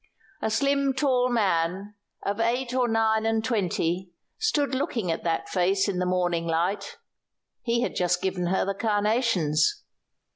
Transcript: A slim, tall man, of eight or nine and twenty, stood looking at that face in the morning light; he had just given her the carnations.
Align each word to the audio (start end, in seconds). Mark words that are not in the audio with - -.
A 0.41 0.49
slim, 0.49 0.93
tall 0.95 1.29
man, 1.29 1.93
of 2.23 2.39
eight 2.39 2.73
or 2.73 2.87
nine 2.87 3.23
and 3.27 3.45
twenty, 3.45 4.09
stood 4.39 4.73
looking 4.73 5.11
at 5.11 5.23
that 5.23 5.47
face 5.47 5.87
in 5.87 5.99
the 5.99 6.07
morning 6.07 6.47
light; 6.47 6.97
he 7.61 7.81
had 7.83 7.93
just 7.95 8.19
given 8.19 8.47
her 8.47 8.65
the 8.65 8.73
carnations. 8.73 9.83